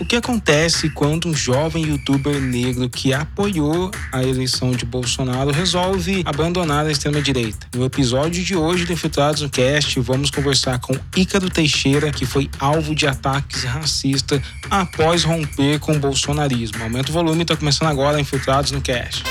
[0.00, 6.22] O que acontece quando um jovem youtuber negro que apoiou a eleição de Bolsonaro resolve
[6.24, 7.66] abandonar a extrema-direita?
[7.74, 12.48] No episódio de hoje do Infiltrados no Cast, vamos conversar com Ícaro Teixeira, que foi
[12.60, 14.40] alvo de ataques racistas
[14.70, 16.80] após romper com o bolsonarismo.
[16.80, 19.24] Aumenta o volume, está começando agora Infiltrados no Cast.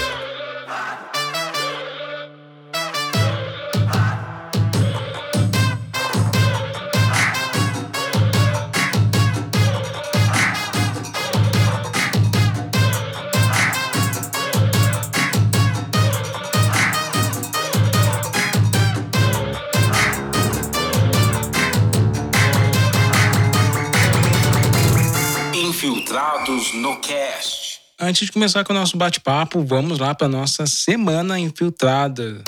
[28.07, 32.41] Antes de começar com o nosso bate-papo, vamos lá para nossa semana infiltrada.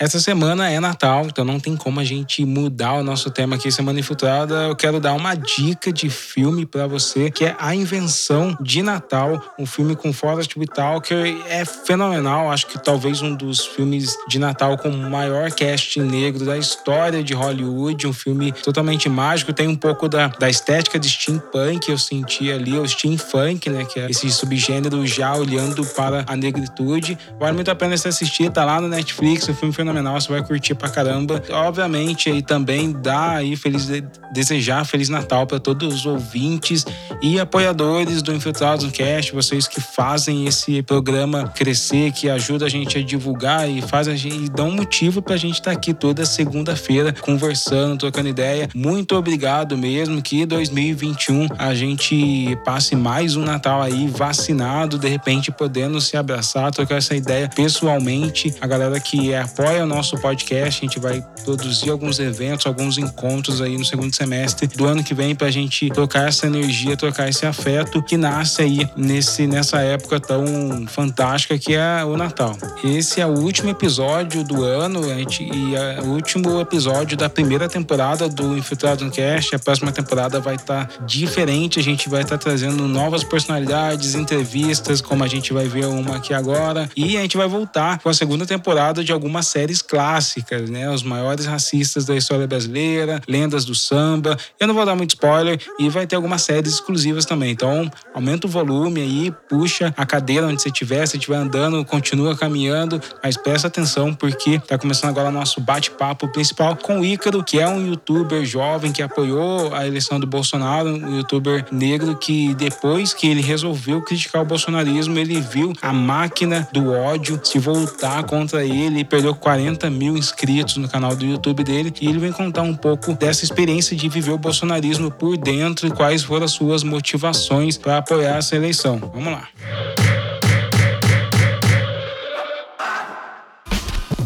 [0.00, 3.72] Essa semana é Natal, então não tem como a gente mudar o nosso tema aqui,
[3.72, 4.54] Semana Infiltrada.
[4.68, 9.42] Eu quero dar uma dica de filme para você, que é A Invenção de Natal,
[9.58, 11.36] um filme com Forrest Whitaker.
[11.48, 16.46] É fenomenal, acho que talvez um dos filmes de Natal com o maior cast negro
[16.46, 18.06] da história de Hollywood.
[18.06, 22.78] Um filme totalmente mágico, tem um pouco da, da estética de steampunk, eu senti ali,
[22.78, 27.18] o steampunk, né, que é esse subgênero já olhando para a negritude.
[27.40, 30.28] Vale muito a pena você assistir, tá lá no Netflix, o filme fenomenal fenomenal, você
[30.28, 31.42] vai curtir pra caramba.
[31.50, 33.88] Obviamente, aí também dá aí feliz
[34.32, 36.84] desejar feliz Natal para todos os ouvintes
[37.22, 42.68] e apoiadores do Infiltrados no Cast, vocês que fazem esse programa crescer, que ajuda a
[42.68, 45.94] gente a divulgar e faz a gente e dão motivo pra gente estar tá aqui
[45.94, 48.68] toda segunda-feira conversando, trocando ideia.
[48.74, 55.50] Muito obrigado mesmo que 2021 a gente passe mais um Natal aí vacinado, de repente
[55.50, 58.54] podendo se abraçar, trocar essa ideia pessoalmente.
[58.60, 60.84] A galera que apoia o nosso podcast.
[60.84, 65.14] A gente vai produzir alguns eventos, alguns encontros aí no segundo semestre do ano que
[65.14, 69.80] vem para a gente trocar essa energia, trocar esse afeto que nasce aí nesse, nessa
[69.80, 72.56] época tão fantástica que é o Natal.
[72.82, 77.28] Esse é o último episódio do ano a gente, e é o último episódio da
[77.28, 79.54] primeira temporada do Infiltrado no Cast.
[79.54, 84.14] A próxima temporada vai estar tá diferente, a gente vai estar tá trazendo novas personalidades,
[84.14, 86.88] entrevistas, como a gente vai ver uma aqui agora.
[86.96, 90.88] E a gente vai voltar com a segunda temporada de algumas séries séries clássicas, né?
[90.90, 94.36] Os maiores racistas da história brasileira, lendas do samba.
[94.58, 97.50] Eu não vou dar muito spoiler e vai ter algumas séries exclusivas também.
[97.50, 102.36] Então, aumenta o volume aí, puxa a cadeira onde você estiver, se estiver andando, continua
[102.36, 107.44] caminhando, mas presta atenção porque tá começando agora o nosso bate-papo principal com o Ícaro,
[107.44, 112.54] que é um youtuber jovem que apoiou a eleição do Bolsonaro, um youtuber negro que
[112.54, 118.24] depois que ele resolveu criticar o bolsonarismo, ele viu a máquina do ódio se voltar
[118.24, 119.57] contra ele e perdeu 40
[119.90, 123.96] mil inscritos no canal do YouTube dele e ele vem contar um pouco dessa experiência
[123.96, 128.56] de viver o bolsonarismo por dentro e quais foram as suas motivações para apoiar essa
[128.56, 128.98] eleição.
[128.98, 129.48] Vamos lá.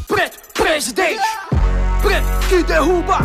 [0.06, 1.22] Preto, presidente!
[2.02, 3.18] Preto que derruba!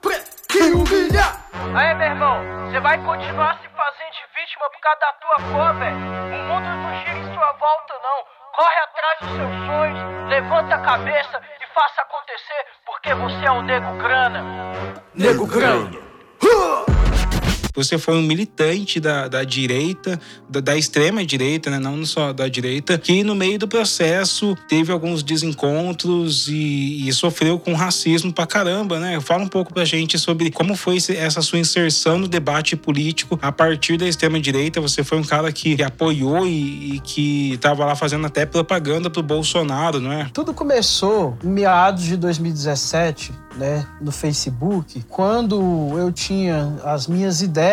[0.00, 1.48] Preto que humilha!
[1.74, 5.78] Aí, meu irmão, você vai continuar se fazendo de vítima por causa da tua cor,
[5.78, 5.96] velho?
[5.96, 8.38] O mundo não gira em sua volta, não.
[8.58, 13.62] Corre atrás dos seus sonhos, levanta a cabeça e faça acontecer, porque você é um
[13.62, 14.42] nego grana.
[15.14, 15.88] Nego grana.
[17.78, 21.78] Você foi um militante da, da direita, da, da extrema direita, né?
[21.78, 27.56] não só da direita, que no meio do processo teve alguns desencontros e, e sofreu
[27.56, 29.20] com racismo pra caramba, né?
[29.20, 33.52] Fala um pouco pra gente sobre como foi essa sua inserção no debate político a
[33.52, 34.80] partir da extrema direita.
[34.80, 39.22] Você foi um cara que apoiou e, e que estava lá fazendo até propaganda pro
[39.22, 40.28] Bolsonaro, não é?
[40.32, 47.67] Tudo começou em meados de 2017 né, no Facebook, quando eu tinha as minhas ideias,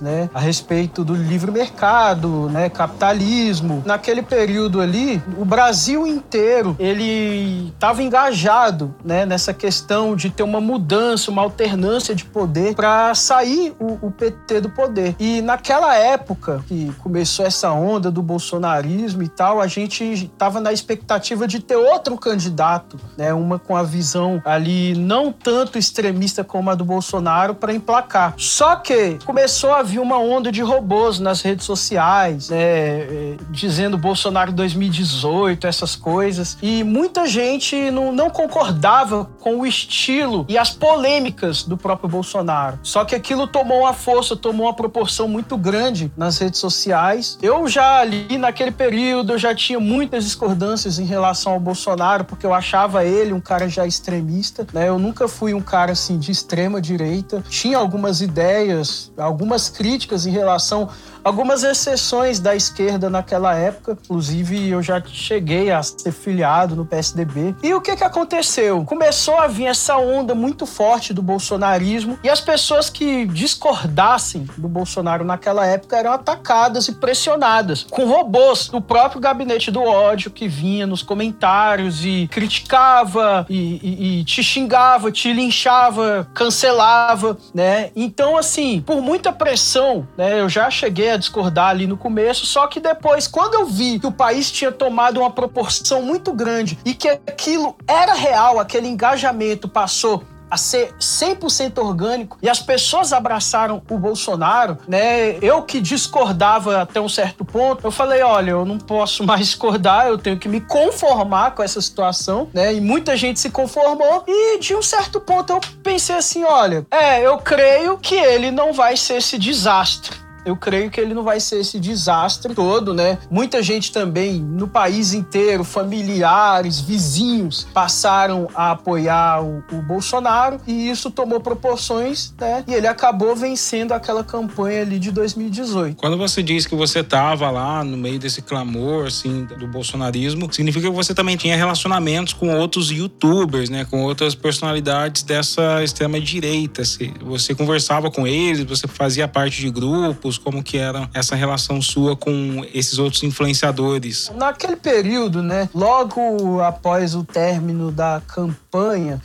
[0.00, 3.82] né, a respeito do livre mercado, né, capitalismo.
[3.84, 10.60] Naquele período ali, o Brasil inteiro ele estava engajado, né, nessa questão de ter uma
[10.60, 15.14] mudança, uma alternância de poder para sair o, o PT do poder.
[15.18, 20.72] E naquela época que começou essa onda do bolsonarismo e tal, a gente estava na
[20.72, 26.70] expectativa de ter outro candidato, né, uma com a visão ali não tanto extremista como
[26.70, 28.34] a do Bolsonaro para emplacar.
[28.36, 33.98] Só que começou a vir uma onda de robôs nas redes sociais, né, é, dizendo
[33.98, 40.70] Bolsonaro 2018, essas coisas, e muita gente não, não concordava com o estilo e as
[40.70, 42.78] polêmicas do próprio Bolsonaro.
[42.84, 47.36] Só que aquilo tomou uma força, tomou uma proporção muito grande nas redes sociais.
[47.42, 52.46] Eu já ali naquele período eu já tinha muitas discordâncias em relação ao Bolsonaro, porque
[52.46, 54.88] eu achava ele um cara já extremista, né?
[54.88, 57.42] Eu nunca fui um cara assim de extrema direita.
[57.48, 60.88] Tinha algumas ideias, algumas críticas em relação
[61.26, 63.98] algumas exceções da esquerda naquela época.
[64.04, 67.56] Inclusive, eu já cheguei a ser filiado no PSDB.
[67.64, 68.84] E o que, que aconteceu?
[68.84, 74.68] Começou a vir essa onda muito forte do bolsonarismo e as pessoas que discordassem do
[74.68, 80.46] Bolsonaro naquela época eram atacadas e pressionadas com robôs do próprio gabinete do ódio que
[80.46, 87.90] vinha nos comentários e criticava e, e, e te xingava, te linchava, cancelava, né?
[87.96, 90.40] Então, assim, por muita pressão, né?
[90.40, 94.06] Eu já cheguei a discordar ali no começo, só que depois, quando eu vi que
[94.06, 99.68] o país tinha tomado uma proporção muito grande e que aquilo era real, aquele engajamento
[99.68, 105.38] passou a ser 100% orgânico e as pessoas abraçaram o Bolsonaro, né?
[105.42, 110.06] Eu que discordava até um certo ponto, eu falei, olha, eu não posso mais discordar,
[110.06, 112.74] eu tenho que me conformar com essa situação, né?
[112.74, 117.20] E muita gente se conformou e de um certo ponto eu pensei assim, olha, é,
[117.20, 121.40] eu creio que ele não vai ser esse desastre eu creio que ele não vai
[121.40, 123.18] ser esse desastre todo, né?
[123.28, 130.88] Muita gente também no país inteiro, familiares, vizinhos, passaram a apoiar o, o Bolsonaro e
[130.88, 132.62] isso tomou proporções, né?
[132.68, 135.96] E ele acabou vencendo aquela campanha ali de 2018.
[135.96, 140.88] Quando você diz que você estava lá no meio desse clamor, assim, do bolsonarismo, significa
[140.88, 143.84] que você também tinha relacionamentos com outros youtubers, né?
[143.84, 146.82] Com outras personalidades dessa extrema direita.
[147.22, 152.16] Você conversava com eles, você fazia parte de grupos, como que era essa relação sua
[152.16, 154.30] com esses outros influenciadores?
[154.34, 158.65] Naquele período, né, logo após o término da campanha,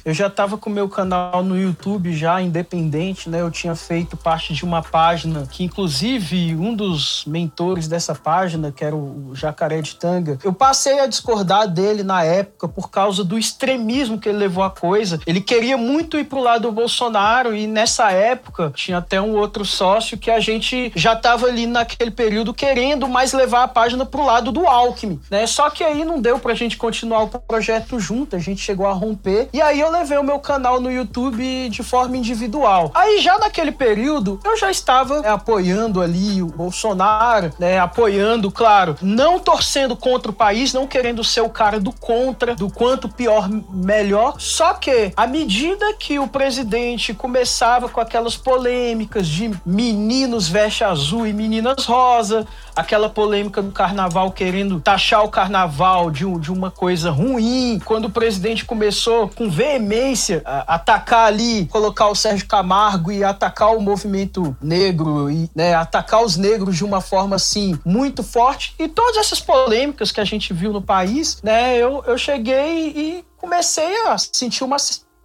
[0.06, 3.42] eu já estava com meu canal no YouTube já independente, né?
[3.42, 8.83] Eu tinha feito parte de uma página que inclusive um dos mentores dessa página, que
[8.83, 13.38] era o Jacaré de Tanga, eu passei a discordar dele na época por causa do
[13.38, 15.19] extremismo que ele levou a coisa.
[15.25, 19.65] Ele queria muito ir pro lado do Bolsonaro e nessa época tinha até um outro
[19.65, 24.25] sócio que a gente já estava ali naquele período querendo mais levar a página pro
[24.25, 25.48] lado do Alckmin, né?
[25.48, 28.94] Só que aí não deu pra gente continuar o projeto junto, a gente chegou a
[28.94, 29.41] romper.
[29.54, 32.92] E aí eu levei o meu canal no YouTube de forma individual.
[32.94, 37.80] Aí já naquele período eu já estava né, apoiando ali o Bolsonaro, né?
[37.80, 42.70] Apoiando, claro, não torcendo contra o país, não querendo ser o cara do contra, do
[42.70, 44.36] quanto pior, melhor.
[44.40, 51.28] Só que à medida que o presidente começava com aquelas polêmicas de meninos veste azul
[51.28, 57.12] e meninas rosa, aquela polêmica do carnaval querendo taxar o carnaval de, de uma coisa
[57.12, 63.24] ruim, quando o presidente começou com veemência a atacar ali, colocar o Sérgio Camargo e
[63.24, 68.74] atacar o movimento negro e né, atacar os negros de uma forma assim muito forte
[68.80, 73.26] e todas essas polêmicas que a gente viu no país, né, eu, eu cheguei e
[73.38, 74.78] comecei a sentir uma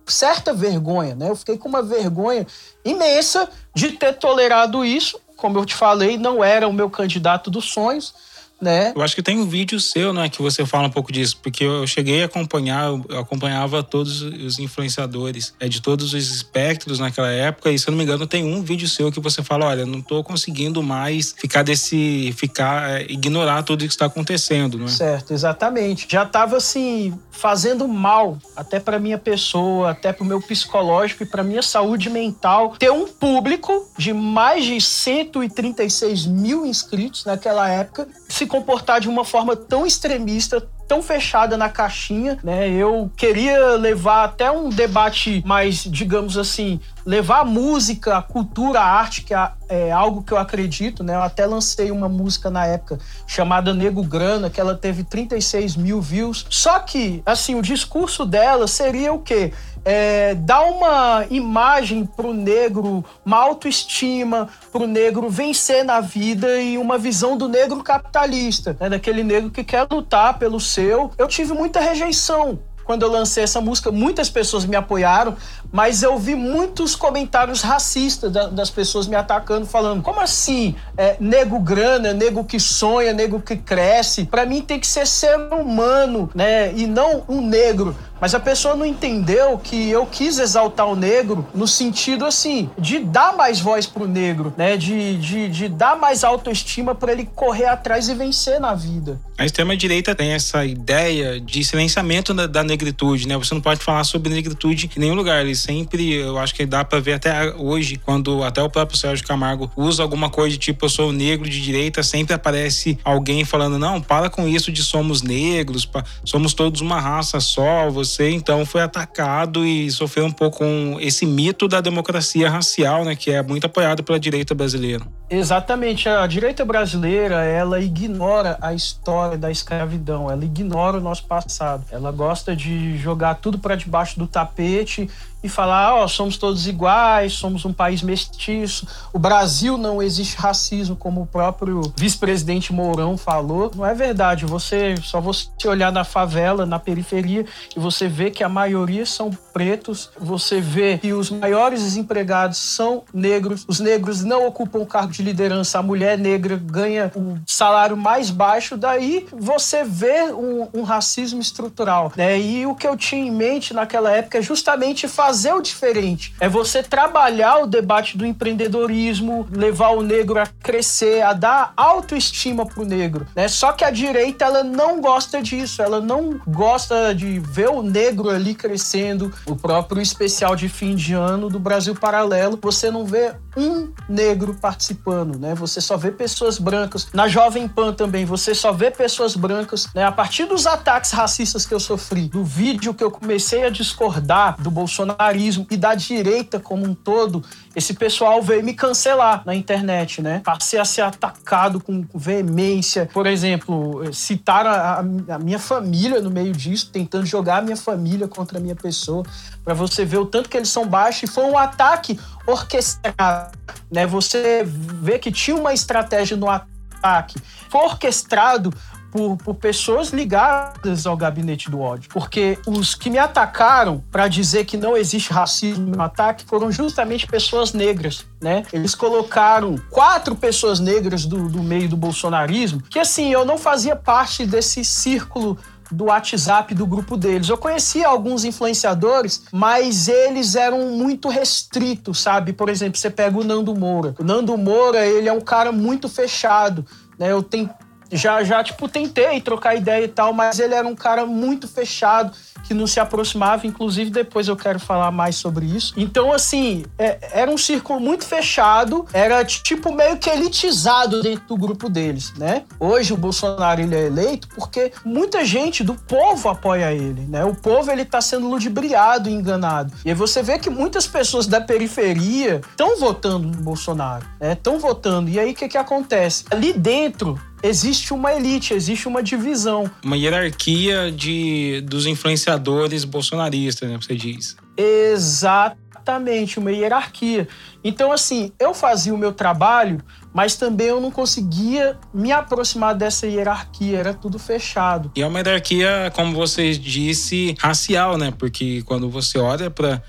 [0.07, 1.31] certa vergonha, né?
[1.31, 2.47] Eu fiquei com uma vergonha
[2.85, 7.67] imensa de ter tolerado isso como eu te falei, não era o meu candidato dos
[7.67, 8.15] sonhos
[8.61, 8.93] né?
[8.95, 11.65] Eu acho que tem um vídeo seu, né, que você fala um pouco disso, porque
[11.65, 17.31] eu cheguei a acompanhar, eu acompanhava todos os influenciadores é, de todos os espectros naquela
[17.31, 19.85] época, e se eu não me engano, tem um vídeo seu que você fala: olha,
[19.85, 22.33] não tô conseguindo mais ficar desse.
[22.37, 24.89] ficar, é, ignorar tudo o que está acontecendo, não é?
[24.89, 26.07] Certo, exatamente.
[26.09, 31.27] Já tava assim, fazendo mal até para minha pessoa, até para o meu psicológico e
[31.27, 38.09] para minha saúde mental, ter um público de mais de 136 mil inscritos naquela época
[38.29, 42.69] se comportar de uma forma tão extremista, tão fechada na caixinha, né?
[42.69, 48.85] Eu queria levar até um debate mais, digamos assim, levar a música, a cultura, a
[48.85, 51.15] arte, que é, é algo que eu acredito, né?
[51.15, 56.01] Eu até lancei uma música na época chamada Nego Grana, que ela teve 36 mil
[56.01, 56.47] views.
[56.51, 59.53] Só que, assim, o discurso dela seria o quê?
[59.87, 66.61] É, dá uma imagem para o negro, uma autoestima para o negro vencer na vida
[66.61, 71.13] e uma visão do negro capitalista, né, daquele negro que quer lutar pelo seu.
[71.17, 75.37] Eu tive muita rejeição quando eu lancei essa música, muitas pessoas me apoiaram,
[75.73, 80.77] mas eu vi muitos comentários racistas das pessoas me atacando, falando: como assim?
[80.97, 84.25] É, nego grana, nego que sonha, nego que cresce.
[84.25, 86.73] Para mim tem que ser ser humano, né?
[86.75, 87.95] E não um negro.
[88.21, 92.99] Mas a pessoa não entendeu que eu quis exaltar o negro no sentido assim, de
[92.99, 94.77] dar mais voz pro negro, né?
[94.77, 99.21] De, de, de dar mais autoestima para ele correr atrás e vencer na vida.
[99.39, 103.37] A extrema-direita tem essa ideia de silenciamento da, da, negritude, né?
[103.37, 105.45] Você não pode falar sobre negritude em nenhum lugar.
[105.45, 109.27] Ele sempre, eu acho que dá para ver até hoje, quando até o próprio Sérgio
[109.27, 113.79] Camargo usa alguma coisa de tipo, eu sou negro de direita, sempre aparece alguém falando,
[113.79, 115.89] não, para com isso de somos negros,
[116.25, 117.91] somos todos uma raça só.
[117.91, 123.15] Você então foi atacado e sofreu um pouco com esse mito da democracia racial, né?
[123.15, 125.05] Que é muito apoiado pela direita brasileira.
[125.29, 126.09] Exatamente.
[126.09, 131.85] A direita brasileira, ela ignora a história da escravidão, ela ignora o nosso passado.
[131.91, 135.11] Ela gosta de jogar tudo para debaixo do tapete
[135.47, 140.37] e falar, ó, oh, somos todos iguais, somos um país mestiço, o Brasil não existe
[140.37, 143.71] racismo, como o próprio vice-presidente Mourão falou.
[143.75, 147.45] Não é verdade, você só você olhar na favela, na periferia,
[147.77, 153.05] e você vê que a maioria são pretos, você vê que os maiores desempregados são
[153.15, 158.31] negros, os negros não ocupam cargo de liderança, a mulher negra ganha o salário mais
[158.31, 162.13] baixo, daí você vê um, um racismo estrutural.
[162.17, 162.39] Né?
[162.39, 166.35] E o que eu tinha em mente naquela época é justamente fazer fazer o diferente.
[166.41, 172.65] É você trabalhar o debate do empreendedorismo, levar o negro a crescer, a dar autoestima
[172.65, 173.49] pro negro, né?
[173.49, 178.31] Só que a direita ela não gosta disso, ela não gosta de ver o negro
[178.31, 179.33] ali crescendo.
[179.47, 184.55] O próprio especial de fim de ano do Brasil Paralelo, você não vê um negro
[184.61, 185.55] participando, né?
[185.55, 187.09] Você só vê pessoas brancas.
[187.13, 190.05] Na Jovem Pan também, você só vê pessoas brancas, né?
[190.05, 194.61] A partir dos ataques racistas que eu sofri, do vídeo que eu comecei a discordar
[194.61, 197.43] do bolsonarismo e da direita como um todo,
[197.77, 200.41] esse pessoal veio me cancelar na internet, né?
[200.43, 203.07] Passei a ser atacado com veemência.
[203.13, 208.27] Por exemplo, citaram a, a minha família no meio disso, tentando jogar a minha família
[208.27, 209.25] contra a minha pessoa,
[209.63, 211.25] para você ver o tanto que eles são baixos.
[211.25, 213.59] E foi um ataque orquestrado,
[213.93, 214.07] né?
[214.07, 217.39] Você vê que tinha uma estratégia no ataque.
[217.69, 218.73] Foi orquestrado
[219.11, 222.09] por, por pessoas ligadas ao gabinete do ódio.
[222.11, 227.27] Porque os que me atacaram para dizer que não existe racismo no ataque foram justamente
[227.27, 228.65] pessoas negras, né?
[228.73, 233.97] Eles colocaram quatro pessoas negras do, do meio do bolsonarismo, que assim, eu não fazia
[233.97, 235.59] parte desse círculo
[235.91, 237.49] do WhatsApp do grupo deles.
[237.49, 242.53] Eu conhecia alguns influenciadores, mas eles eram muito restritos, sabe?
[242.53, 244.15] Por exemplo, você pega o Nando Moura.
[244.19, 246.85] O Nando Moura, ele é um cara muito fechado.
[247.19, 247.31] Né?
[247.31, 247.71] Eu tenho
[248.11, 252.33] já, já, tipo, tentei trocar ideia e tal, mas ele era um cara muito fechado,
[252.65, 255.95] que não se aproximava, inclusive depois eu quero falar mais sobre isso.
[255.97, 261.57] Então, assim, é, era um círculo muito fechado, era tipo meio que elitizado dentro do
[261.57, 262.65] grupo deles, né?
[262.79, 267.45] Hoje o Bolsonaro ele é eleito porque muita gente do povo apoia ele, né?
[267.45, 269.93] O povo ele tá sendo ludibriado e enganado.
[270.05, 274.53] E aí você vê que muitas pessoas da periferia estão votando no Bolsonaro, né?
[274.53, 275.31] Estão votando.
[275.31, 276.45] E aí o que que acontece?
[276.51, 279.91] Ali dentro existe uma elite, existe uma divisão.
[280.03, 282.56] Uma hierarquia de, dos influenciadores
[283.05, 283.97] bolsonaristas, né?
[283.97, 284.57] Você diz.
[284.77, 287.49] Exatamente, uma hierarquia.
[287.83, 293.27] Então, assim, eu fazia o meu trabalho, mas também eu não conseguia me aproximar dessa
[293.27, 295.11] hierarquia, era tudo fechado.
[295.17, 298.33] E é uma hierarquia, como você disse, racial, né?
[298.37, 300.03] Porque quando você olha para,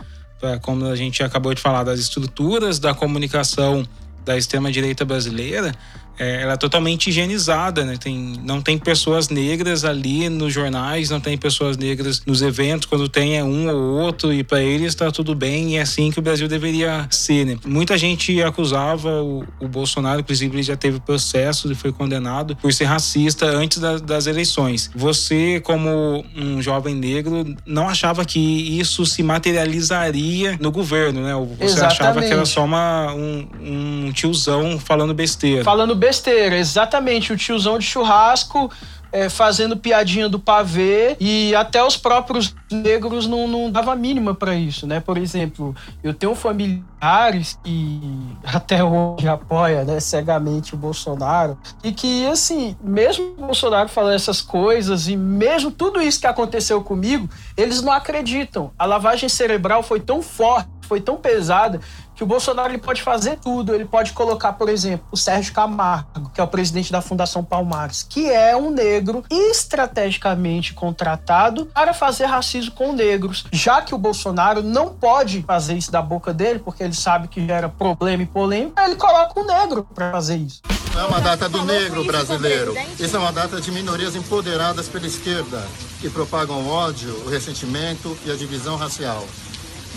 [0.62, 3.88] como a gente acabou de falar, das estruturas da comunicação
[4.28, 5.74] da extrema-direita brasileira,
[6.20, 7.96] é, ela é totalmente higienizada, né?
[7.98, 13.08] Tem, não tem pessoas negras ali nos jornais, não tem pessoas negras nos eventos, quando
[13.08, 16.20] tem é um ou outro, e para eles está tudo bem, e é assim que
[16.20, 17.58] o Brasil deveria ser, né?
[17.66, 22.74] Muita gente acusava o, o Bolsonaro, inclusive ele já teve processo e foi condenado por
[22.74, 24.90] ser racista antes da, das eleições.
[24.96, 31.34] Você, como um jovem negro, não achava que isso se materializaria no governo, né?
[31.60, 32.02] Você Exatamente.
[32.02, 35.64] achava que era só uma, um, um tiozão falando besteira.
[35.64, 37.32] Falando besteira exatamente.
[37.32, 38.72] O tiozão de churrasco
[39.12, 44.56] é, fazendo piadinha do pavê e até os próprios negros não, não dava mínima para
[44.56, 45.00] isso, né?
[45.00, 48.02] Por exemplo, eu tenho familiares que
[48.44, 54.42] até hoje apoia né, cegamente o Bolsonaro e que, assim, mesmo o Bolsonaro falando essas
[54.42, 58.72] coisas e mesmo tudo isso que aconteceu comigo, eles não acreditam.
[58.78, 61.80] A lavagem cerebral foi tão forte, foi tão pesada
[62.18, 63.74] que o Bolsonaro ele pode fazer tudo.
[63.74, 68.02] Ele pode colocar, por exemplo, o Sérgio Camargo, que é o presidente da Fundação Palmares,
[68.02, 73.46] que é um negro estrategicamente contratado para fazer racismo com negros.
[73.54, 77.46] Já que o Bolsonaro não pode fazer isso da boca dele, porque ele sabe que
[77.46, 80.62] gera problema e polêmica, ele coloca um negro para fazer isso.
[80.96, 82.74] não é uma data do negro brasileiro.
[83.00, 85.64] Isso é uma data de minorias empoderadas pela esquerda,
[86.02, 89.24] que propagam o ódio, o ressentimento e a divisão racial.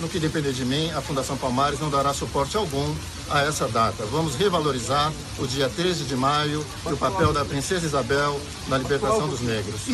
[0.01, 2.95] No que depender de mim, a Fundação Palmares não dará suporte algum
[3.31, 4.03] a essa data.
[4.07, 9.29] Vamos revalorizar o dia 13 de maio e o papel da Princesa Isabel na libertação
[9.29, 9.91] dos negros.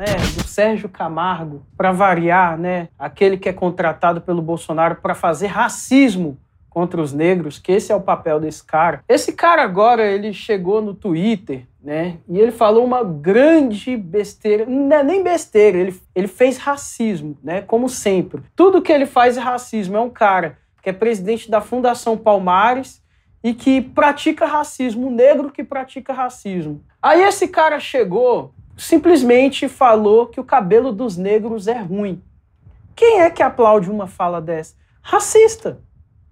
[0.00, 5.48] É, do Sérgio Camargo, para variar, né, aquele que é contratado pelo Bolsonaro para fazer
[5.48, 6.38] racismo
[6.70, 9.04] contra os negros, que esse é o papel desse cara.
[9.06, 12.18] Esse cara agora, ele chegou no Twitter, né?
[12.28, 17.62] E ele falou uma grande besteira, não é nem besteira, ele, ele fez racismo, né?
[17.62, 18.42] Como sempre.
[18.54, 19.96] Tudo que ele faz é racismo.
[19.96, 23.02] É um cara que é presidente da Fundação Palmares
[23.42, 26.82] e que pratica racismo, um negro que pratica racismo.
[27.00, 32.22] Aí esse cara chegou, simplesmente falou que o cabelo dos negros é ruim.
[32.94, 34.74] Quem é que aplaude uma fala dessa?
[35.00, 35.80] Racista.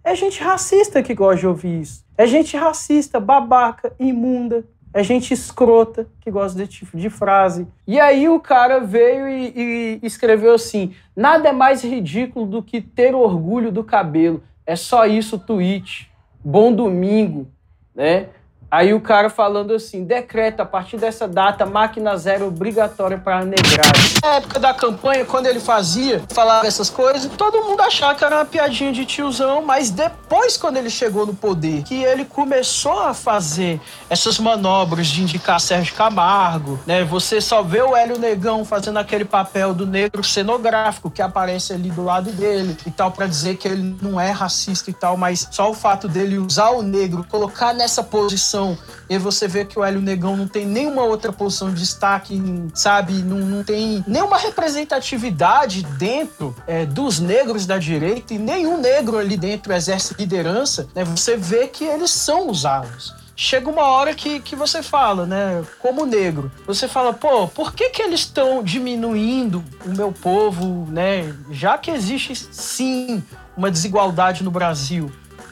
[0.05, 2.05] É gente racista que gosta de ouvir isso.
[2.17, 4.65] É gente racista, babaca, imunda.
[4.93, 7.67] É gente escrota que gosta desse tipo de frase.
[7.87, 12.81] E aí o cara veio e, e escreveu assim: nada é mais ridículo do que
[12.81, 14.43] ter orgulho do cabelo.
[14.67, 16.11] É só isso, tweet.
[16.43, 17.49] Bom domingo,
[17.95, 18.29] né?
[18.71, 24.19] Aí o cara falando assim, decreta a partir dessa data máquina zero obrigatória para negragem.
[24.23, 28.37] Na época da campanha, quando ele fazia, falava essas coisas, todo mundo achava que era
[28.37, 33.15] uma piadinha de tiozão, mas depois quando ele chegou no poder, que ele começou a
[33.15, 37.03] fazer essas manobras de indicar Sérgio Camargo, né?
[37.05, 41.91] Você só vê o Hélio Negão fazendo aquele papel do negro cenográfico que aparece ali
[41.91, 45.49] do lado dele e tal para dizer que ele não é racista e tal, mas
[45.51, 48.79] só o fato dele usar o negro, colocar nessa posição posição.
[49.09, 52.41] E você vê que o Hélio Negão não tem nenhuma outra posição de destaque,
[52.75, 53.15] sabe?
[53.15, 59.37] Não, não tem nenhuma representatividade dentro é, dos negros da direita e nenhum negro ali
[59.37, 60.89] dentro exerce liderança.
[60.95, 61.05] Né?
[61.05, 65.65] Você vê que eles são usados chega uma hora que, que você fala, né?
[65.79, 71.33] Como negro, você fala, pô, por que, que eles estão diminuindo o meu povo, né?
[71.49, 73.23] Já que existe sim
[73.57, 75.09] uma desigualdade no Brasil.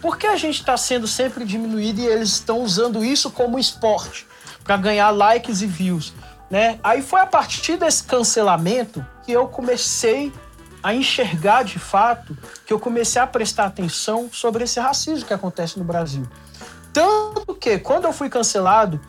[0.07, 4.25] Por que a gente está sendo sempre diminuído e eles estão usando isso como esporte
[4.63, 6.15] para ganhar likes e views?
[6.49, 6.79] Né?
[6.81, 10.33] Aí foi a partir desse cancelamento que eu comecei
[10.81, 15.77] a enxergar de fato, que eu comecei a prestar atenção sobre esse racismo que acontece
[15.77, 16.25] no Brasil.
[16.93, 19.01] Tanto que, quando eu fui cancelado,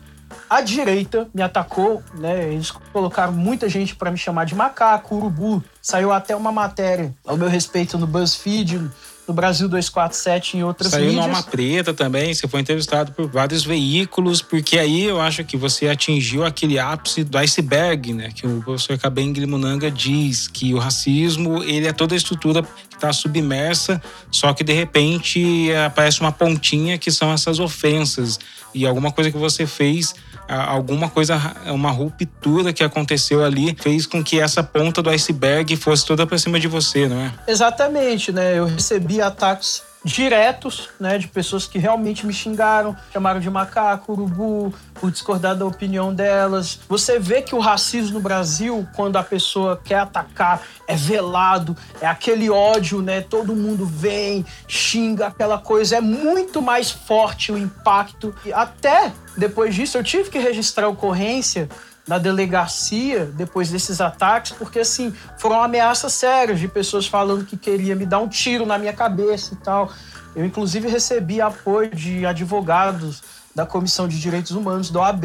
[0.50, 2.52] a direita me atacou, né?
[2.52, 5.62] Eles colocaram muita gente para me chamar de macaco, urubu.
[5.80, 8.90] Saiu até uma matéria ao meu respeito no BuzzFeed,
[9.28, 11.22] no Brasil 247 e em outras Saiu mídias.
[11.22, 15.56] Saiu numa preta também, você foi entrevistado por vários veículos, porque aí eu acho que
[15.56, 18.30] você atingiu aquele ápice do iceberg, né?
[18.34, 22.96] Que o professor Kabeng Limunanga diz que o racismo, ele é toda a estrutura que
[22.96, 28.40] está submersa, só que de repente aparece uma pontinha que são essas ofensas
[28.74, 30.14] e alguma coisa que você fez
[30.48, 36.06] alguma coisa, uma ruptura que aconteceu ali fez com que essa ponta do iceberg fosse
[36.06, 37.32] toda para cima de você, não é?
[37.46, 38.58] Exatamente, né?
[38.58, 44.72] Eu recebi ataques diretos, né, de pessoas que realmente me xingaram, chamaram de macaco, urubu,
[44.94, 46.80] por discordar da opinião delas.
[46.88, 52.06] Você vê que o racismo no Brasil, quando a pessoa quer atacar, é velado, é
[52.06, 53.20] aquele ódio, né?
[53.20, 58.34] Todo mundo vem, xinga aquela coisa, é muito mais forte o impacto.
[58.44, 61.68] E até depois disso eu tive que registrar ocorrência
[62.08, 67.94] na delegacia depois desses ataques, porque assim, foram ameaças sérias de pessoas falando que queria
[67.94, 69.92] me dar um tiro na minha cabeça e tal.
[70.34, 73.22] Eu inclusive recebi apoio de advogados
[73.54, 75.24] da Comissão de Direitos Humanos da OAB,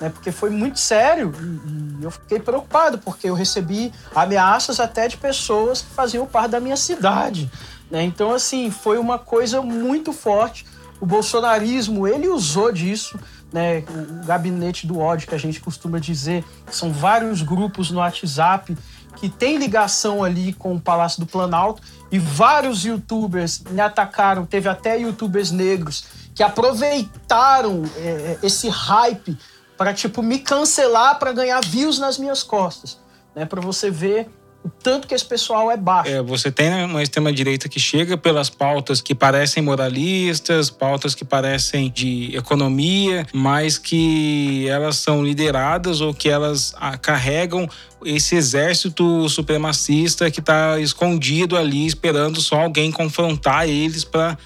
[0.00, 5.06] né, porque foi muito sério e, e, eu fiquei preocupado, porque eu recebi ameaças até
[5.06, 7.50] de pessoas que faziam parte da minha cidade.
[7.90, 8.02] Né?
[8.02, 10.66] Então, assim, foi uma coisa muito forte.
[11.00, 13.18] O bolsonarismo, ele usou disso
[13.54, 18.76] né, o gabinete do ódio que a gente costuma dizer, são vários grupos no WhatsApp
[19.14, 24.68] que tem ligação ali com o Palácio do Planalto e vários youtubers me atacaram, teve
[24.68, 29.38] até youtubers negros que aproveitaram é, esse hype
[29.78, 32.98] para tipo me cancelar para ganhar views nas minhas costas,
[33.36, 34.28] né, para você ver
[34.64, 36.10] o tanto que esse pessoal é baixo.
[36.10, 41.90] É, você tem uma extrema-direita que chega pelas pautas que parecem moralistas, pautas que parecem
[41.90, 47.68] de economia, mas que elas são lideradas ou que elas carregam
[48.02, 54.36] esse exército supremacista que está escondido ali, esperando só alguém confrontar eles para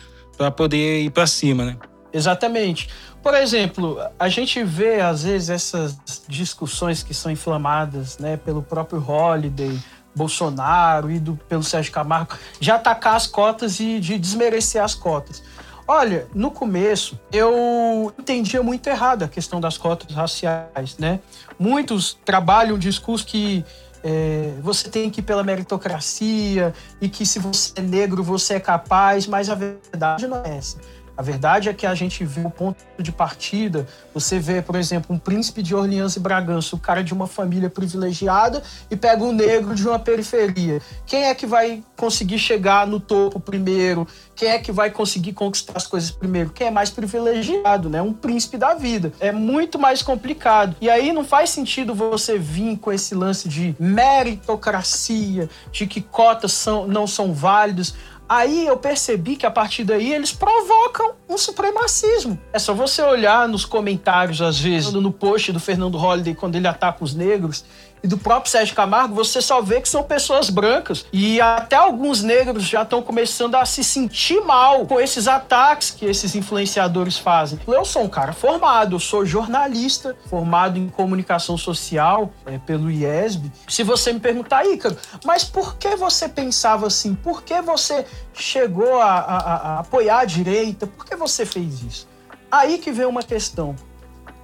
[0.57, 1.77] poder ir para cima, né?
[2.13, 2.89] Exatamente.
[3.23, 9.05] Por exemplo, a gente vê às vezes essas discussões que são inflamadas, né, pelo próprio
[9.07, 9.79] Holiday,
[10.19, 15.43] Bolsonaro e do, pelo Sérgio Camargo, de atacar as cotas e de desmerecer as cotas.
[15.87, 21.21] Olha, no começo eu entendia muito errado a questão das cotas raciais, né?
[21.59, 23.65] Muitos trabalham um discurso que
[24.05, 28.61] é, você tem que ir pela meritocracia e que se você é negro você é
[28.61, 30.77] capaz, mas a verdade não é essa.
[31.19, 33.89] A verdade é que a gente vê o ponto de partida.
[34.15, 37.69] Você vê, por exemplo, um príncipe de Orleans e Bragança, o cara de uma família
[37.69, 40.81] privilegiada, e pega um negro de uma periferia.
[41.05, 44.07] Quem é que vai conseguir chegar no topo primeiro?
[44.37, 46.51] Quem é que vai conseguir conquistar as coisas primeiro?
[46.51, 48.01] Quem é mais privilegiado, né?
[48.01, 49.13] Um príncipe da vida.
[49.19, 50.77] É muito mais complicado.
[50.81, 56.53] E aí não faz sentido você vir com esse lance de meritocracia, de que cotas
[56.53, 57.97] são, não são válidas.
[58.29, 62.38] Aí eu percebi que a partir daí eles provocam um supremacismo.
[62.53, 66.69] É só você olhar nos comentários, às vezes, no post do Fernando Holliday, quando ele
[66.69, 67.64] ataca os negros,
[68.03, 71.05] e do próprio Sérgio Camargo, você só vê que são pessoas brancas.
[71.12, 76.05] E até alguns negros já estão começando a se sentir mal com esses ataques que
[76.05, 77.59] esses influenciadores fazem.
[77.67, 83.51] Eu sou um cara formado, eu sou jornalista, formado em comunicação social é, pelo IESB.
[83.67, 87.14] Se você me perguntar, Ícaro, mas por que você pensava assim?
[87.14, 90.87] Por que você chegou a, a, a apoiar a direita?
[90.87, 92.09] Por que você fez isso?
[92.51, 93.77] Aí que vem uma questão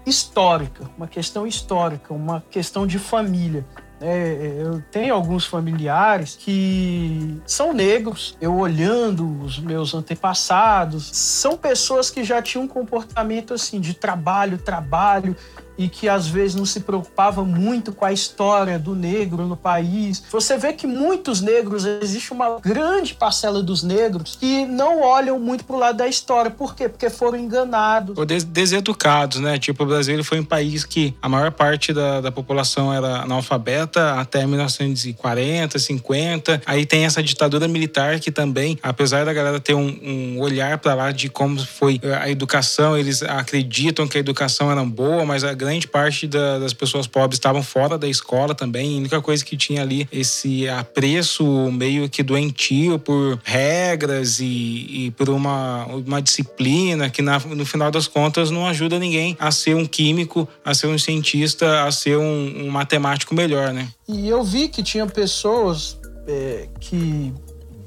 [0.07, 3.65] histórica, uma questão histórica, uma questão de família.
[4.01, 8.37] É, eu tenho alguns familiares que são negros.
[8.41, 14.59] Eu olhando os meus antepassados, são pessoas que já tinham um comportamento assim de trabalho,
[14.59, 15.35] trabalho
[15.77, 20.23] e que às vezes não se preocupava muito com a história do negro no país.
[20.31, 25.65] Você vê que muitos negros, existe uma grande parcela dos negros que não olham muito
[25.65, 26.51] pro lado da história.
[26.51, 26.89] Por quê?
[26.89, 28.17] Porque foram enganados.
[28.17, 29.59] Ou des deseducados, né?
[29.59, 34.15] Tipo, o Brasil foi um país que a maior parte da, da população era analfabeta
[34.15, 36.63] até 1940, 50.
[36.67, 40.95] Aí tem essa ditadura militar que também, apesar da galera ter um, um olhar para
[40.95, 45.53] lá de como foi a educação, eles acreditam que a educação era boa, mas a
[45.65, 48.95] grande parte da, das pessoas pobres estavam fora da escola também.
[48.95, 55.11] A única coisa que tinha ali esse apreço meio que doentio por regras e, e
[55.13, 59.75] por uma, uma disciplina que na, no final das contas não ajuda ninguém a ser
[59.75, 63.89] um químico, a ser um cientista, a ser um, um matemático melhor, né?
[64.09, 67.33] E eu vi que tinha pessoas é, que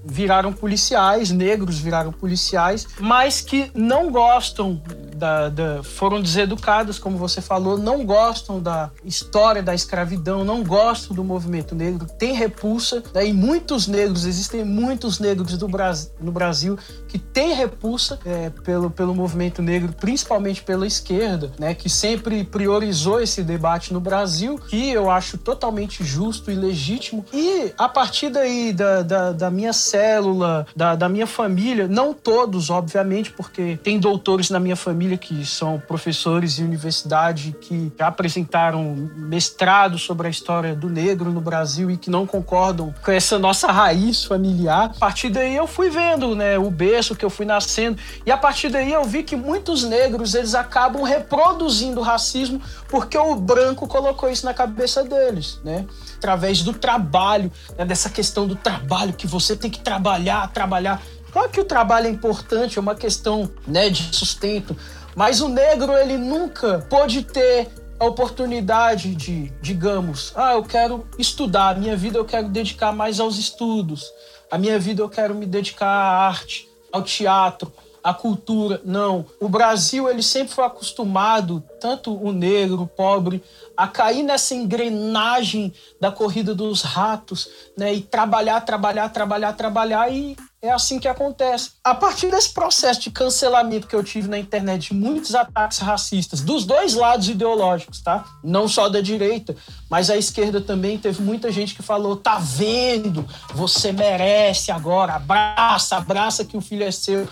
[0.07, 4.81] viraram policiais, negros viraram policiais, mas que não gostam
[5.17, 11.15] da, da, foram deseducadas, como você falou, não gostam da história da escravidão, não gostam
[11.15, 13.03] do movimento negro, tem repulsa.
[13.13, 13.27] Né?
[13.27, 18.89] E muitos negros, existem muitos negros do Brasil, no Brasil que têm repulsa é, pelo,
[18.89, 21.73] pelo movimento negro, principalmente pela esquerda, né?
[21.73, 27.25] que sempre priorizou esse debate no Brasil, que eu acho totalmente justo e legítimo.
[27.33, 32.69] E a partir daí da, da, da minha célula, da, da minha família, não todos,
[32.69, 39.09] obviamente, porque tem doutores na minha família que são professores de universidade que já apresentaram
[39.15, 43.71] mestrado sobre a história do negro no Brasil e que não concordam com essa nossa
[43.71, 44.91] raiz familiar.
[44.95, 48.37] A partir daí eu fui vendo, né, o berço que eu fui nascendo e a
[48.37, 53.87] partir daí eu vi que muitos negros eles acabam reproduzindo o racismo porque o branco
[53.87, 55.85] colocou isso na cabeça deles, né?
[56.17, 61.01] Através do trabalho, né, dessa questão do trabalho que você tem que trabalhar, trabalhar.
[61.31, 64.75] Claro que o trabalho é importante, é uma questão né, de sustento,
[65.15, 71.75] mas o negro, ele nunca pôde ter a oportunidade de, digamos, ah, eu quero estudar,
[71.75, 74.05] a minha vida eu quero dedicar mais aos estudos,
[74.51, 77.71] a minha vida eu quero me dedicar à arte, ao teatro,
[78.03, 78.81] à cultura.
[78.85, 79.25] Não.
[79.39, 83.43] O Brasil, ele sempre foi acostumado, tanto o negro, o pobre,
[83.77, 87.93] a cair nessa engrenagem da corrida dos ratos, né?
[87.93, 91.73] E trabalhar, trabalhar, trabalhar, trabalhar e é assim que acontece.
[91.83, 96.41] A partir desse processo de cancelamento que eu tive na internet de muitos ataques racistas,
[96.41, 98.25] dos dois lados ideológicos, tá?
[98.43, 99.55] Não só da direita,
[99.89, 103.27] mas a esquerda também teve muita gente que falou: tá vendo?
[103.53, 107.27] Você merece agora, abraça, abraça que o filho é seu.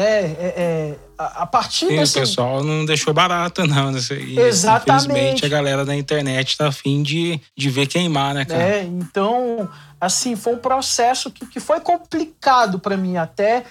[0.00, 0.06] Né?
[0.06, 2.16] É, é, a, partir Sim, desse...
[2.16, 3.90] o pessoal não deixou barato, não.
[3.90, 4.00] Né?
[4.12, 5.04] E, Exatamente.
[5.04, 8.62] Infelizmente, a galera da internet tá afim de, de ver queimar, né, cara?
[8.62, 9.68] É, então
[10.00, 13.64] assim, foi um processo que, que foi complicado para mim até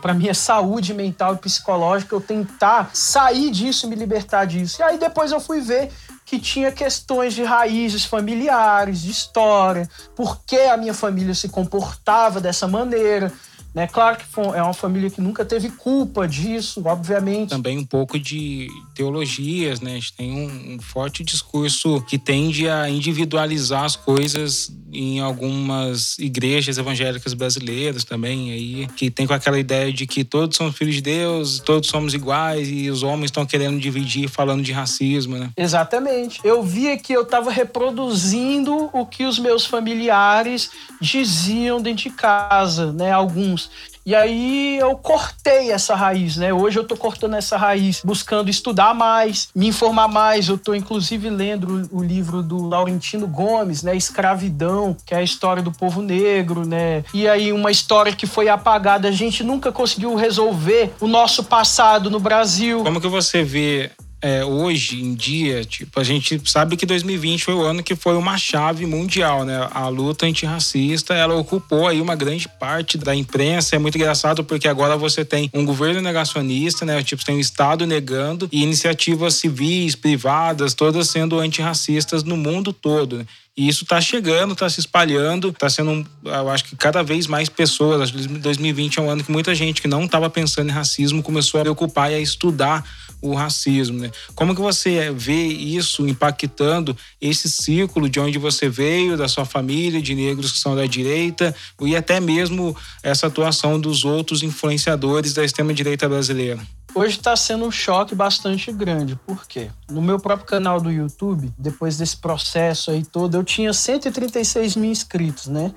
[0.00, 4.80] para é, minha saúde mental e psicológica, eu tentar sair disso, me libertar disso.
[4.80, 5.90] E aí depois eu fui ver
[6.24, 12.40] que tinha questões de raízes familiares, de história, por que a minha família se comportava
[12.40, 13.32] dessa maneira.
[13.78, 13.86] Né?
[13.86, 14.24] Claro que
[14.56, 17.50] é uma família que nunca teve culpa disso, obviamente.
[17.50, 19.92] Também um pouco de teologias, né?
[19.92, 26.18] A gente tem um, um forte discurso que tende a individualizar as coisas em algumas
[26.18, 30.96] igrejas evangélicas brasileiras também, aí, que tem com aquela ideia de que todos são filhos
[30.96, 35.50] de Deus, todos somos iguais e os homens estão querendo dividir falando de racismo, né?
[35.56, 36.40] Exatamente.
[36.42, 40.70] Eu via que eu estava reproduzindo o que os meus familiares
[41.00, 43.10] diziam dentro de casa, né?
[43.10, 43.70] Alguns.
[44.08, 46.50] E aí eu cortei essa raiz, né?
[46.50, 50.48] Hoje eu tô cortando essa raiz, buscando estudar mais, me informar mais.
[50.48, 53.94] Eu tô inclusive lendo o livro do Laurentino Gomes, né?
[53.94, 57.04] Escravidão, que é a história do povo negro, né?
[57.12, 62.08] E aí uma história que foi apagada, a gente nunca conseguiu resolver o nosso passado
[62.08, 62.82] no Brasil.
[62.82, 63.90] Como que você vê
[64.20, 68.16] é, hoje em dia, tipo, a gente sabe que 2020 foi o ano que foi
[68.16, 69.68] uma chave mundial, né?
[69.70, 73.76] A luta antirracista, ela ocupou aí uma grande parte da imprensa.
[73.76, 77.00] É muito engraçado porque agora você tem um governo negacionista, né?
[77.02, 83.18] Tipo, tem o Estado negando e iniciativas civis, privadas, todas sendo antirracistas no mundo todo,
[83.18, 83.26] né?
[83.56, 87.26] E isso está chegando, está se espalhando, está sendo, um, eu acho que cada vez
[87.26, 88.00] mais pessoas.
[88.00, 91.24] Acho que 2020 é um ano que muita gente que não estava pensando em racismo
[91.24, 92.84] começou a preocupar e a estudar
[93.20, 93.98] o racismo.
[93.98, 94.10] Né?
[94.34, 100.00] Como que você vê isso impactando esse círculo de onde você veio, da sua família,
[100.00, 105.44] de negros que são da direita, e até mesmo essa atuação dos outros influenciadores da
[105.44, 106.60] extrema-direita brasileira?
[106.94, 109.14] Hoje está sendo um choque bastante grande.
[109.26, 109.70] Por quê?
[109.90, 114.90] No meu próprio canal do YouTube, depois desse processo aí todo, eu tinha 136 mil
[114.90, 115.72] inscritos, né?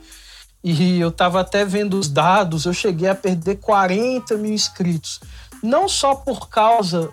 [0.63, 5.19] E eu estava até vendo os dados, eu cheguei a perder 40 mil inscritos.
[5.61, 7.11] Não só por causa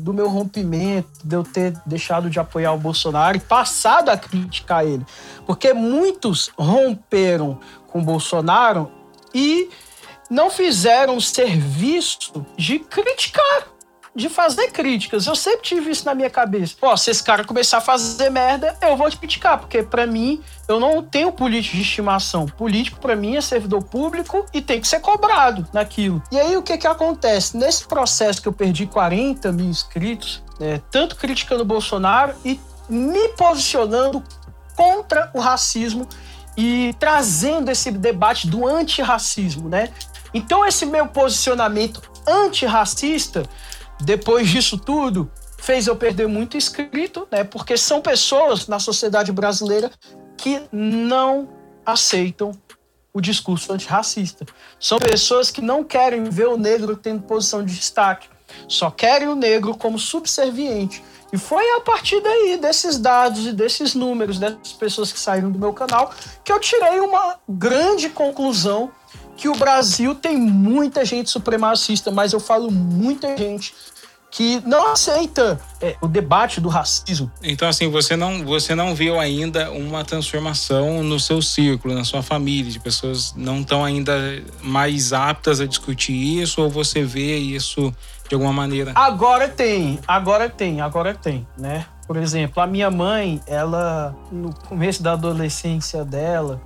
[0.00, 4.84] do meu rompimento, de eu ter deixado de apoiar o Bolsonaro e passado a criticar
[4.84, 5.04] ele.
[5.46, 8.90] Porque muitos romperam com o Bolsonaro
[9.32, 9.68] e
[10.30, 13.73] não fizeram serviço de criticar
[14.14, 15.26] de fazer críticas.
[15.26, 16.76] Eu sempre tive isso na minha cabeça.
[16.80, 20.40] Ó, se esse cara começar a fazer merda, eu vou te criticar, porque para mim
[20.68, 22.46] eu não tenho político de estimação.
[22.46, 26.22] Político para mim é servidor público e tem que ser cobrado naquilo.
[26.30, 27.56] E aí o que que acontece?
[27.56, 33.28] Nesse processo que eu perdi 40 mil inscritos, é, tanto criticando o Bolsonaro e me
[33.30, 34.22] posicionando
[34.76, 36.06] contra o racismo
[36.56, 39.90] e trazendo esse debate do antirracismo, né?
[40.32, 43.44] Então esse meu posicionamento antirracista
[44.00, 47.44] depois disso tudo, fez eu perder muito inscrito, né?
[47.44, 49.90] Porque são pessoas na sociedade brasileira
[50.36, 51.48] que não
[51.86, 52.52] aceitam
[53.12, 54.44] o discurso antirracista.
[54.78, 58.28] São pessoas que não querem ver o negro tendo posição de destaque,
[58.68, 61.02] só querem o negro como subserviente.
[61.32, 65.58] E foi a partir daí, desses dados e desses números, dessas pessoas que saíram do
[65.58, 66.12] meu canal,
[66.44, 68.92] que eu tirei uma grande conclusão
[69.36, 73.74] que o Brasil tem muita gente supremacista, mas eu falo muita gente
[74.34, 77.30] que não aceita é, o debate do racismo.
[77.40, 82.20] Então, assim, você não, você não viu ainda uma transformação no seu círculo, na sua
[82.20, 87.94] família, de pessoas não estão ainda mais aptas a discutir isso, ou você vê isso
[88.28, 88.90] de alguma maneira?
[88.96, 91.86] Agora tem, agora tem, agora tem, né?
[92.04, 96.60] Por exemplo, a minha mãe, ela, no começo da adolescência dela,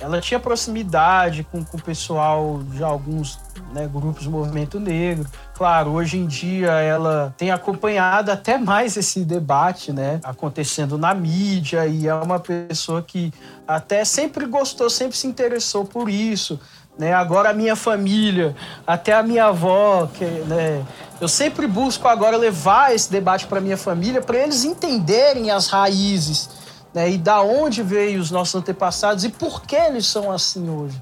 [0.00, 3.38] ela tinha proximidade com, com o pessoal de alguns
[3.72, 5.26] né, grupos do movimento negro.
[5.54, 11.86] Claro, hoje em dia ela tem acompanhado até mais esse debate, né, acontecendo na mídia
[11.86, 13.32] e é uma pessoa que
[13.68, 16.58] até sempre gostou, sempre se interessou por isso.
[16.98, 17.12] Né?
[17.12, 20.84] Agora a minha família, até a minha avó, que, né,
[21.20, 26.59] eu sempre busco agora levar esse debate para minha família, para eles entenderem as raízes
[26.94, 27.10] né?
[27.10, 31.00] E da onde veio os nossos antepassados e por que eles são assim hoje.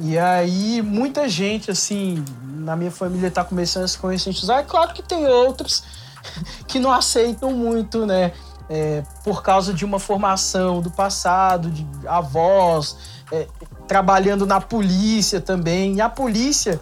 [0.00, 4.60] E aí muita gente assim na minha família está começando a se conscientizar.
[4.60, 5.82] É claro que tem outros
[6.66, 8.32] que não aceitam muito, né?
[8.70, 12.98] É, por causa de uma formação do passado, de avós,
[13.32, 13.46] é,
[13.86, 15.94] trabalhando na polícia também.
[15.94, 16.78] E a polícia,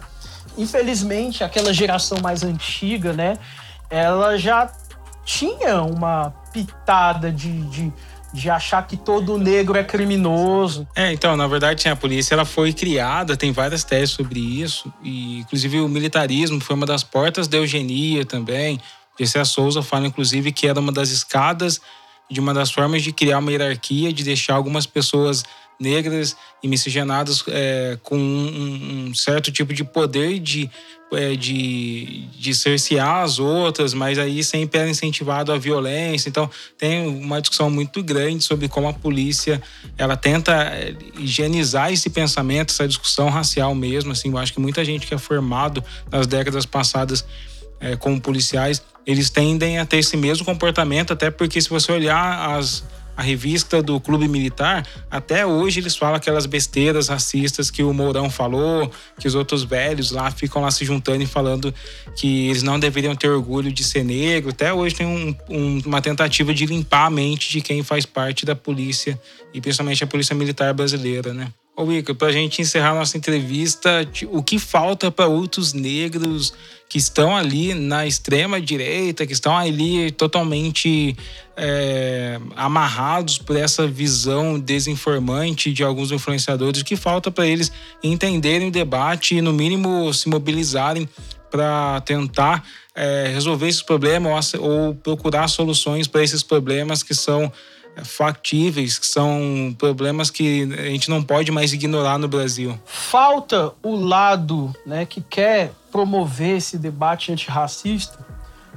[0.57, 3.37] infelizmente, aquela geração mais antiga, né?
[3.89, 4.69] Ela já
[5.23, 7.93] tinha uma pitada de, de
[8.33, 10.87] de achar que todo negro é criminoso.
[10.95, 15.39] É, então, na verdade, a polícia ela foi criada, tem várias teses sobre isso, e
[15.39, 18.79] inclusive o militarismo foi uma das portas da eugenia também.
[19.19, 21.81] Jesse Souza fala, inclusive, que era uma das escadas
[22.29, 25.43] de uma das formas de criar uma hierarquia, de deixar algumas pessoas
[25.79, 30.69] negras e miscigenadas é, com um, um, certo tipo de poder de,
[31.11, 36.29] é, de, de cercear as outras, mas aí sempre era incentivado a violência.
[36.29, 39.61] Então tem uma discussão muito grande sobre como a polícia
[39.97, 44.11] ela tenta é, higienizar esse pensamento, essa discussão racial mesmo.
[44.11, 47.25] Assim, eu acho que muita gente que é formado nas décadas passadas
[47.79, 52.57] é, como policiais, eles tendem a ter esse mesmo comportamento, até porque se você olhar
[52.57, 52.83] as
[53.17, 58.29] a revista do Clube Militar, até hoje eles falam aquelas besteiras racistas que o Mourão
[58.29, 61.73] falou, que os outros velhos lá ficam lá se juntando e falando
[62.15, 64.51] que eles não deveriam ter orgulho de ser negro.
[64.51, 68.45] Até hoje tem um, um, uma tentativa de limpar a mente de quem faz parte
[68.45, 69.19] da polícia
[69.51, 71.47] e principalmente a polícia militar brasileira, né?
[71.79, 76.51] Ô, Ica, para a gente encerrar nossa entrevista, o que falta para outros negros
[76.89, 81.15] que estão ali na extrema direita, que estão ali totalmente
[81.55, 87.71] é, amarrados por essa visão desinformante de alguns influenciadores, o que falta para eles
[88.03, 91.07] entenderem o debate e, no mínimo, se mobilizarem
[91.51, 97.51] para tentar é, resolver esses problemas ou, ou procurar soluções para esses problemas que são
[98.03, 102.79] factíveis, que são problemas que a gente não pode mais ignorar no Brasil.
[102.85, 108.25] Falta o lado né, que quer promover esse debate antirracista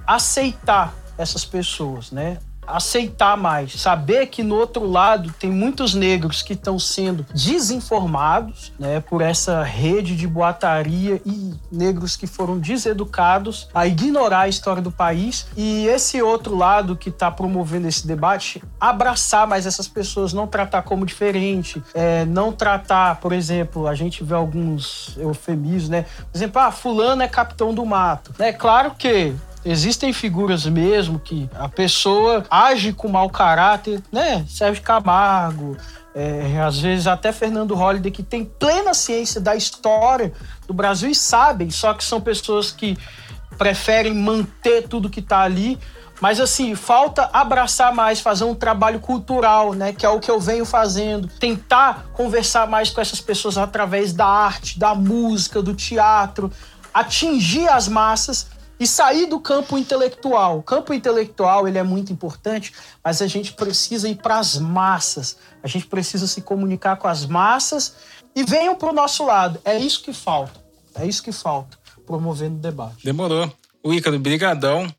[0.06, 2.38] aceitar essas pessoas, né?
[2.72, 9.00] Aceitar mais, saber que no outro lado tem muitos negros que estão sendo desinformados, né,
[9.00, 14.90] por essa rede de boataria e negros que foram deseducados a ignorar a história do
[14.90, 20.46] país e esse outro lado que está promovendo esse debate abraçar mais essas pessoas, não
[20.46, 26.06] tratar como diferente, é, não tratar, por exemplo, a gente vê alguns eufemismos, né?
[26.30, 28.32] Por exemplo, ah, fulano é capitão do mato.
[28.38, 34.44] É claro que Existem figuras mesmo que a pessoa age com mau caráter, né?
[34.48, 35.76] Sérgio Camargo,
[36.14, 40.32] é, às vezes até Fernando Holliday, que tem plena ciência da história
[40.66, 42.96] do Brasil e sabem, só que são pessoas que
[43.58, 45.78] preferem manter tudo que está ali.
[46.20, 49.92] Mas assim, falta abraçar mais, fazer um trabalho cultural, né?
[49.92, 51.28] Que é o que eu venho fazendo.
[51.28, 56.52] Tentar conversar mais com essas pessoas através da arte, da música, do teatro,
[56.92, 58.48] atingir as massas
[58.80, 60.58] e sair do campo intelectual.
[60.58, 62.72] O campo intelectual ele é muito importante,
[63.04, 65.36] mas a gente precisa ir para as massas.
[65.62, 67.96] A gente precisa se comunicar com as massas
[68.34, 69.60] e venham para o nosso lado.
[69.66, 70.58] É isso que falta.
[70.94, 73.04] É isso que falta, promovendo o debate.
[73.04, 73.52] Demorou.
[73.84, 74.92] O Ícaro, brigadão.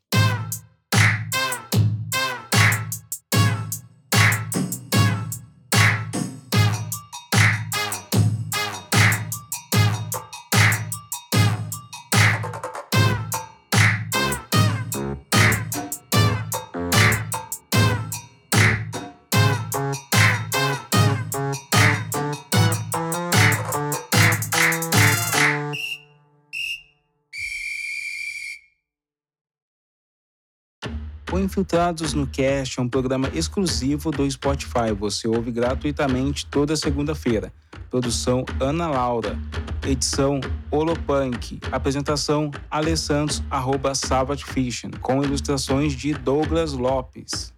[31.42, 34.92] Infiltrados no Cast é um programa exclusivo do Spotify.
[34.96, 37.52] Você ouve gratuitamente toda segunda-feira.
[37.90, 39.36] Produção Ana Laura.
[39.84, 41.58] Edição Olopunk.
[41.72, 47.52] Apresentação Alessandros, arroba Savage Fiction, com ilustrações de Douglas Lopes.